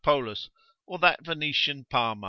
Polus, 0.03 0.49
or 0.87 0.97
that 0.97 1.23
Venetian 1.23 1.85
Palma. 1.87 2.19